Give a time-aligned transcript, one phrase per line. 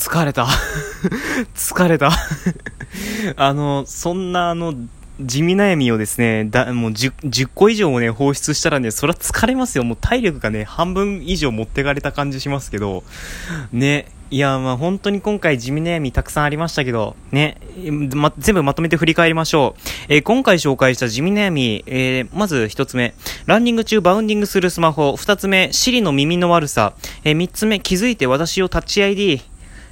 [0.00, 0.46] 疲れた。
[1.54, 2.10] 疲れた。
[3.36, 4.74] あの、そんなあの、
[5.20, 9.84] 地味悩みをですね、だ、もう 10, 10個以上もね、放出したらね、それは疲れますよ。
[9.84, 13.04] もう体力がね、半分以上持ってかれた感じしますけど、
[13.72, 17.58] ね、いや、まあ本当に今回地味悩みたくさんありましたけど、ね、
[18.14, 19.80] ま、全部まとめて振り返りましょう。
[20.08, 23.12] えー、今回紹介した地味悩み、えー、まず一つ目、
[23.44, 25.14] ランニング中バウンディングするスマホ。
[25.16, 26.94] 二つ目、シリの耳の悪さ。
[27.24, 29.42] えー、三つ目、気づいて私をタッチ ID。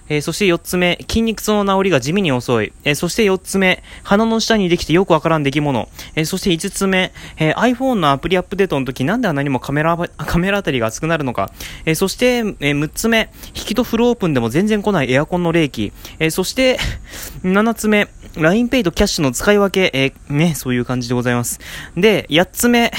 [0.09, 2.73] えー、そして4つ目、筋肉痛の治りが地味に遅い。
[2.85, 5.89] えー、そして4つ目、鼻の下にできてよくわからん出来物。
[6.15, 11.51] えー、そして5つ目、え iPhone のアプリアップデートの時なんであんなにもカメラ、 カメラあたりが熱くなるのか。
[11.85, 15.93] えそして、え6つ目、引き戸フルオープンでも全然来ないエアコンの冷気。
[16.19, 16.79] えそして、
[17.45, 21.61] 7つ目、LINEPay とキャッシュの使い分け、えね、そういう感じでございます。
[21.97, 22.93] で、8つ目、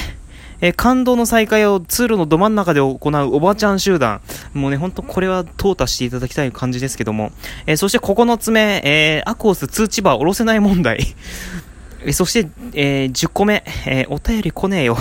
[0.60, 4.20] えー、感動の再会を通路のど真ん中で行うおばちゃん集団。
[4.52, 7.32] もうね、ほんとこれは淘汰していただきたい感じですけども。
[7.66, 11.00] えー、そして9つ目、えー、アクオス通知バー下ろせない問題。
[12.04, 14.96] えそして、えー、10個目、えー、お便り来ねえよ。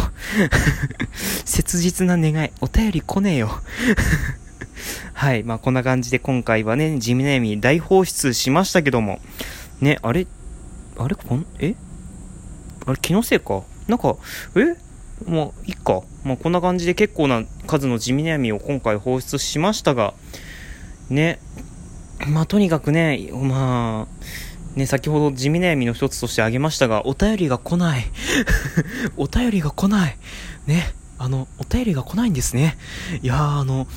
[1.46, 3.50] 切実な願い、お便り来ねえよ。
[5.14, 9.20] はい、まあこんな感じで今回はね、地味悩み大放出しましたけども。
[9.82, 10.28] ね、あれ？
[10.98, 11.16] あれ？
[11.16, 11.76] こん、え？
[12.86, 12.98] あれ？
[13.02, 13.62] 気のせいか？
[13.88, 14.16] なんか、
[14.56, 14.76] え？
[15.26, 16.02] もういっか。
[16.24, 20.14] まあ、こんな感じで結構な数の地味悩みを今回放出しましたが、
[21.10, 21.40] ね。
[22.28, 28.06] まあ、とにかくね、まあ、ね、先ほど地味悩みの一つとして挙げましたが、お便りが来ない。
[29.18, 30.18] お便りが来ない。
[30.68, 30.94] ね。
[31.18, 32.78] あの、お便りが来ないんですね。
[33.22, 33.88] いや、あの、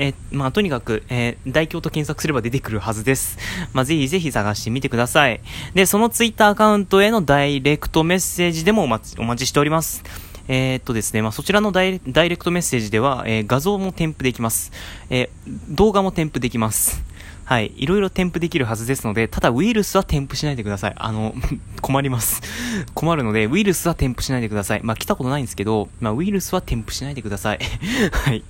[0.03, 3.37] えー、まあ、とにかく、えー、大京と検索すれば出てくるはずです。
[3.75, 5.43] まあ、ぜひぜひ探してみてください。
[5.75, 10.03] で、そのツイッターアカウントへのダイレクトメッセージでもお待ちお待ちしております。
[10.49, 14.73] えー、っとですね、まあ、そちらのダイレクトメッセージでは、えー、画像も添付できます。
[15.11, 17.10] えー、動画も添付できます。
[17.51, 17.73] はい。
[17.77, 20.95] いろいろ添付できるはずですので、ただウイルスは添付しないでください。
[20.97, 21.35] あの、
[21.83, 22.43] 困ります。
[22.95, 24.81] 困るので、ウイルスは添付しないでください。
[24.85, 27.59] まあ、来たことないんですけど、まあ、ウイルスは添付しないでください。
[28.13, 28.45] はい。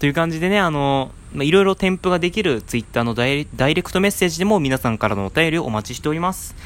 [0.00, 6.56] という感じでね、あの、まあ、いろいろ添付ができるツイッターのダイレクトメッセージでも皆さんからのお便りをお待ちしております。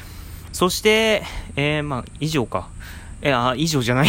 [0.53, 1.21] そして、
[1.55, 2.67] えー、まあ、以上か。
[3.21, 4.07] えー、あ、以上じゃない。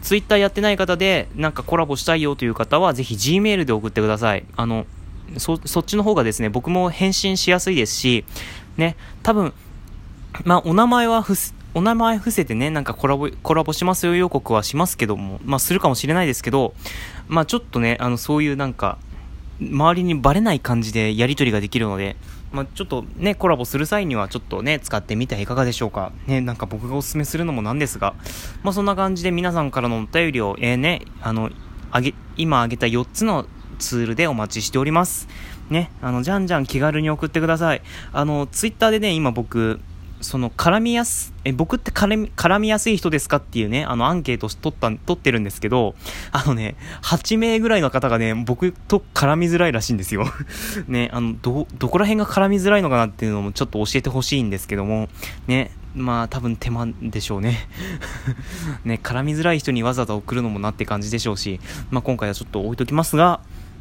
[0.00, 4.44] ツイッターやってない方で、なんかコラボしたいよという方は、ぜひ Gmail で送ってください。
[4.56, 4.86] あの、
[5.36, 8.24] そ、そっちの方がですね、僕も返信しやすいですし、
[8.78, 9.52] ね、多分、
[10.44, 11.22] まあ、お名前は
[11.72, 16.74] お名前伏せてね、なんかコラボ、コラボしますよ予告はしますけども、まあ、するかもしれないですけど、
[17.28, 18.98] まあ、ちょっとね、あの、そういうなんか、
[19.60, 22.16] 周りにバレない感じでやり取りができるので、
[22.50, 26.10] まあ、ちょっとね、コラボする際にはちょっとね、使ってみてはいかがでしょうか。
[26.26, 28.14] ね、なんか僕がおすすめするのもなんですが、
[28.64, 31.50] まあ、そんな感じで皆さんからのお便りを、えー、ね、あの、
[31.92, 33.46] あげ、今あげた4つの
[33.78, 35.28] ツールでお待ちしております。
[35.68, 37.82] ね、あの、じゃんじゃん気軽に送ってください。
[38.12, 39.80] あの、ツイッターでね、今僕、
[40.20, 45.94] その絡みやす、え、僕って絡み、絡みやすい人ですかっていうね、あのアンケート取った、取ってるんですけど、
[46.32, 50.26] あのね、8名ぐらいの方がね、僕と絡みづらいらしいんですよ。
[50.88, 55.08] ね、あの、ど、どこら辺が絡みづらいのかなっていうのもちょっと教えてほしいんですけども、
[55.46, 57.68] ね、まあ多分手間でしょうね。
[58.84, 63.40] ね、絡みづらい人にわざわざ送るのもなって感じでしょうし、まあ今回はちょっと置いときますが、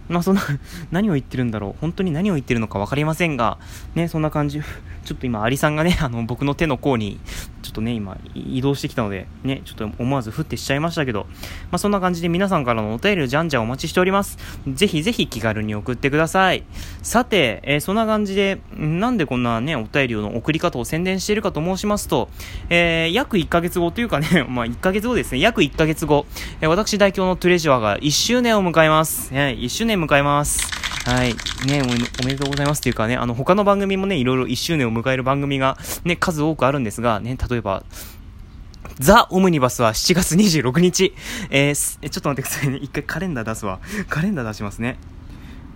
[0.09, 0.41] まあそんな
[0.91, 1.75] 何を言ってるんだろう。
[1.79, 3.57] 本当に何を言ってるのか分かりませんが、
[3.95, 4.59] ね、そんな感じ。
[5.05, 7.19] ちょっと今、アリさんがね、あの、僕の手の甲に、
[7.61, 11.25] ちょっとね、今、移動してきたので、ね、ちょっと思わず降ってしちゃいましたけど、
[11.71, 14.37] まあそんな感じで皆さんからのお便りをじゃんじゃんお待ちしております。
[14.67, 16.63] ぜひぜひ気軽に送ってください。
[17.01, 22.29] さて、えー、そんな感じで、なんでこんなね、お便りの送り方を宣伝しているかと申しますと、
[22.69, 26.25] えー、約1ヶ月後というかね、 まあ1ヶ月後ですね、約1ヶ月後、
[26.61, 29.33] えー、私代表のトレジュアが1周年を迎えます。
[29.33, 30.88] はい、1周年迎えます。
[31.09, 31.33] はい。
[31.65, 37.83] ねお、めでとうございますっていうかね、あの、他の番組もね、いろいろ1周年を迎える番組がね、数多くあるんですが、ね、例えば、
[38.99, 41.15] ザ・オムニバスは7月26日。
[41.49, 42.77] えー、ちょっと待ってくださいね。
[42.77, 43.79] 一回カレンダー出すわ。
[44.07, 44.99] カレンダー出しますね。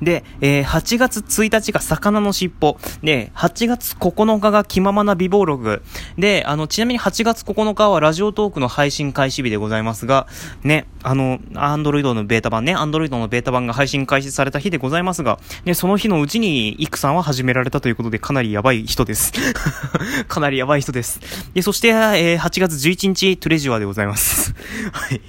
[0.02, 2.78] で、えー、8月1日が魚の尻尾。
[3.04, 5.82] で、8月9日が気ままな美貌録。
[6.18, 10.28] で、あの、ちなみに8月9日はラジオトークの配信開始日でございますが、
[10.64, 19.34] ね、あの、アンドロイドのベータ版ね、アンドロイドのベータ版が配信開始された日でございますが、ね、その日のうちに、イクさんは始められたということで、かなりやばい人です。
[20.28, 21.20] かなりやばい人です。
[21.54, 24.54] で、そして、えー、8月11日、トレジュアでございます。
[24.92, 25.22] はい。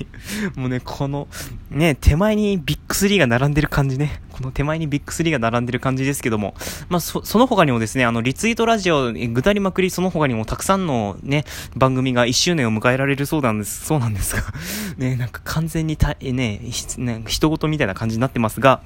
[0.56, 1.28] もうね、この、
[1.70, 4.20] ね、手前にビッグ3が並んでる感じね。
[4.34, 6.56] この手前にビッグ3が並んでる感じですけども、
[6.88, 11.44] まあ、そ、その他にもですね、あの、リツイートラジオ、ぐだりまくり、その他にもたくさんのね、
[11.76, 14.42] 番組が1周年を迎えられるそうなんです、そうなんですが、
[14.98, 16.60] ね、なんか完全にた、えね、
[16.98, 18.80] ね、人事みたいな感じになってますが、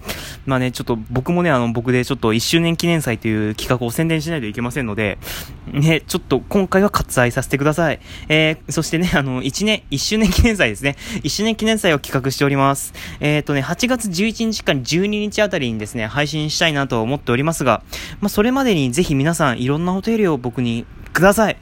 [0.45, 5.17] まあね、ちょっと僕もね、あの、僕でちょっと1周年記念祭という企画を宣伝しないといけませんので、
[5.73, 8.01] ね、ちょっと今回は割愛させてください。
[8.29, 12.93] えー、そしてね、あの、1年、1周年記念祭ですね、1周年記念祭を企画しております。
[13.21, 17.83] えっ、ー、とね、8月11日から12日あたりにですね、配信したいなと思っておりますが、
[18.21, 21.57] まあ、それまでにぜひ皆さんいろんなお便りを僕にください。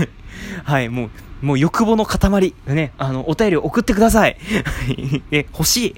[0.64, 1.10] はい、もう、
[1.46, 4.36] もう欲望の塊、ね、あの、お便りを送ってください。
[5.30, 5.94] え、 欲しい。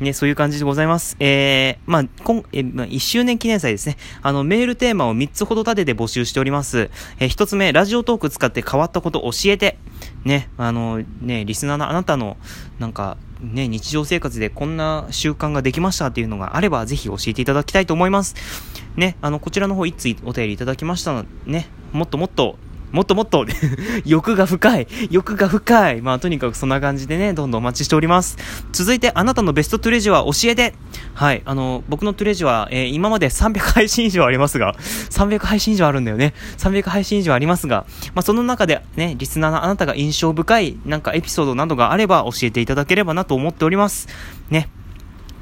[0.00, 1.16] ね、そういう感じでございます。
[1.20, 3.96] えー、まあ、今、えまあ、1周年記念祭ですね。
[4.22, 6.90] あの、メールテーマを3つほど立てて募集しております。
[7.18, 9.78] えー、1つ目、ラジオトーク使って変わったこと教えて。
[10.24, 12.36] ね、あの、ね、リスナーのあなたの、
[12.78, 18.34] なんか、ね、日常生活でこんな習慣ができましたっていうのがあれば、ぜひ教えていただきたいと思います。
[18.96, 22.56] ね、あの、こちらの方、いつお便りいただきましたのでね、もっともっと、
[22.92, 23.44] もっともっと
[24.04, 28.36] 欲が深い欲が深いまあとにかくそんな感じでね、どんどんお待ちしております。
[28.72, 30.74] 続いて、あなたのベストトゥレジュア教えて
[31.14, 34.74] はい、あの、僕のトゥレジュア、えー、今まで300配信以上ありますが、
[35.10, 36.34] 300配信以上あるんだよね。
[36.58, 44.08] 300配信以上ありますが、まあその中でね、リスナーのあなたが印象深いなんかエピソードなどがあれば教えていただければなと思っております。
[44.50, 44.68] ね。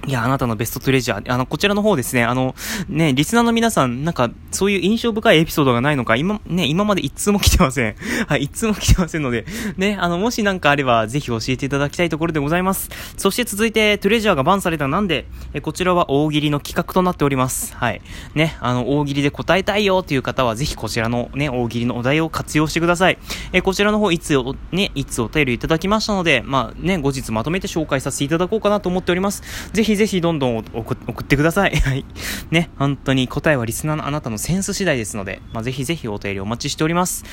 [0.07, 1.33] いや、あなたのベストトレジャー。
[1.33, 2.55] あの、こちらの方ですね、あの、
[2.89, 7.97] ね、リスナーの皆さん、なんか、そういう印象深いエピソードがないのか、今、ね、今まで一通も来てません。
[8.29, 9.47] はい、一通も来てませんので、
[9.77, 12.91] ね、あの、もしなんかあれば、ぜひ教えていただきたいところでございます。
[13.17, 17.75] そして続いて、トレジャーがバンされたなんで、え、こちらは大喜利の企画となっております。
[17.75, 18.03] はい。
[18.35, 23.19] ね、あの、大喜利で答えたいよという方は、ぜひこちらのね、大喜利のお題を活用してください。
[23.53, 29.43] え、こちらの方、いつお、ね、いつお便りいただきましたので、まあ、ね、後日まとめて紹介させていただこうかなと思っております。
[29.73, 31.77] ぜひぜひどんどん送ってください。
[31.81, 32.05] はい。
[32.51, 37.25] ね、本当に答えはリスナーのあなたのセンス次第ですので、まあ、ぜひぜひお便りお待ちしております。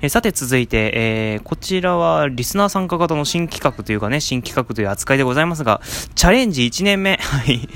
[0.00, 5.80] えー、さて続いて、えー、こちらはリスナー参加型の新企画というかね、新企画という扱いでございますが、
[6.14, 7.18] チャレンジ1年目。
[7.22, 7.68] はい。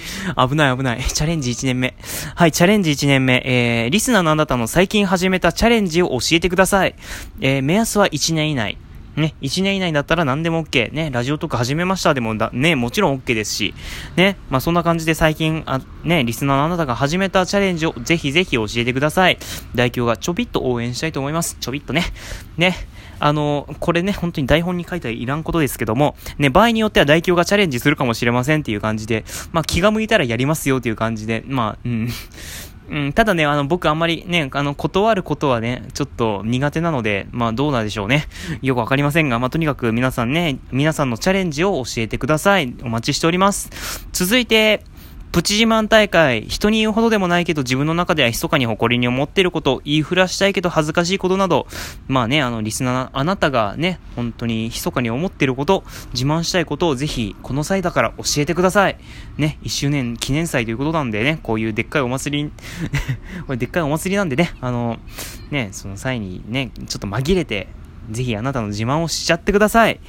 [0.48, 1.02] 危ない危ない。
[1.02, 1.94] チャレンジ1年目。
[2.34, 3.42] はい、チャレンジ1年目。
[3.44, 6.94] えー、リスナーのあなたの最近始めたチャレンジを教えてください。
[7.40, 8.78] えー、目安は1年以内。
[9.16, 10.92] ね、1年以内だったら何でも OK。
[10.92, 13.74] ね、ラジオとか始めましたでもだ、ね、もちろん OK ですし、
[14.16, 19.38] ね、まあそんな感じで最近、あ、ね、リスナーのあなたが始めたチャレンジをぜひぜひ教えてください。
[19.74, 21.56] 代表がちょびっと応援したいと思います。
[21.60, 22.04] ちょびっとね。
[22.56, 22.74] ね。
[23.20, 32.08] あの、これね、本当に台本に書いてはいらんことですけども、ね、場合によっては代表がチャレンジするかもしれませんっていう感じで、まあ気が向いたらやりますよっていう感じで、まあ、うん。
[32.90, 38.26] うん、ただね、あの、僕あんまりね、あの、断ることはね、ちょっと苦手なので、まあどうなんでしょうね。
[38.62, 42.74] よくわかりませんが、まあとにかく皆さんね、皆さんのチャレンジを教えてください。
[42.82, 43.70] お待ちしております。
[44.12, 44.82] 続いて、
[45.34, 51.66] プチ自慢大会、人に言うほどでもないけど自分の中では密かに誇りに思っていること、言いふらしたいけど恥ずかしいことなど、
[52.06, 58.96] まあね、あの、リスナー、あなたがね、本当に密かに思っていること、自慢したいことをぜひ、この際だから教えてください。
[59.36, 62.52] ね、1周年記念祭ということなんでね、こういうでっかいお祭り、
[63.48, 65.00] これでっかいお祭りなんでね、あの、
[65.50, 67.66] ね、その際にね、ちょっと紛れて、
[68.10, 70.00] ぜひあなたの自慢をしちゃってください。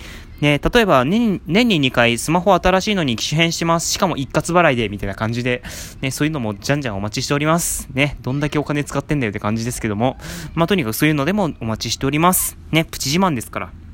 [0.41, 3.91] ね、例えば年、年に2回スマホ新しいのに機種変してます。
[3.91, 5.63] しかも一括払いで、みたいな感じで、
[6.01, 7.87] ね、そういうのもじゃんじゃんお待ちしております。
[7.93, 10.17] ね、どんだけお金使ってんだよって感じですけども、
[10.53, 12.57] まあ、とにかくそういうのでもお待ちしております。
[12.71, 13.84] ね、プチ自慢ですから。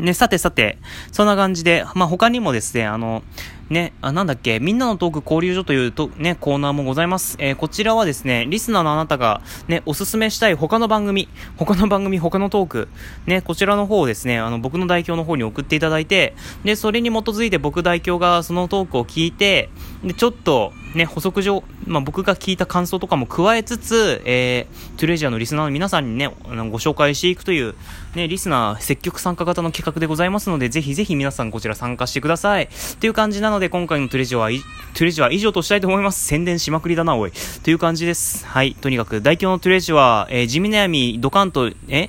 [0.00, 0.78] ね、さてさて、
[1.12, 3.22] そんな感じで、まあ、他にもですね、あの、
[3.70, 7.36] ね、あ、なんだっけ、みんなのトーク交流所というと、ね、コーナーもございます。
[7.38, 12.88] えー、こちらはですね、リスナーのあなたが、ね、おすすめしたい他の番組、他の番組、他のトーク、
[13.26, 19.70] ね、こちらの方をですね、あの、僕の代表の方に送っていただいて、で、それに基づいて僕代表がそのトークを聞いて、
[20.02, 27.74] で、ちょっと、ね、補足上、まあ、僕が聞いた感想とかも加えつつ、えー、トゥレジャーのリスナーの皆さんにね、ご紹介していくという、
[28.14, 32.68] ね、リスナー積極参加型の企画でございますので、ぜひぜひ皆さんこちら参加してください。
[32.98, 34.48] という感じなので、今回のトゥレジャーは、
[34.94, 36.26] トゥレジャーは以上としたいと思います。
[36.26, 37.32] 宣伝しまくりだな、おい。
[37.62, 38.44] という感じです。
[38.46, 38.74] はい。
[38.74, 42.08] とにかく、大表のトゥレジャーは、えー、地味悩み、ドカンと、え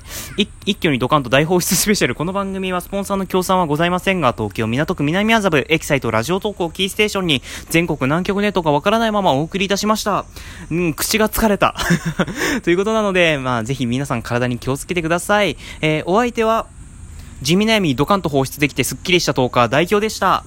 [0.64, 2.14] 一挙にドカンと大放出スペシャル。
[2.14, 10.24] この番組はスポンサーの協賛はございませんが、東京港区南麻布、エキサイトラジオ投稿キーステーションに、全国南極ネットがわからないままお送りいたしました。
[10.70, 11.74] うん、口が疲れた。
[12.62, 15.56] ということなので、まあ、ぜひ皆さん体に気をつけてください。
[15.80, 16.66] えー、お相手は、
[17.42, 20.44] 地味悩みドカンと放出できてスッキリしたトーカー代表でした。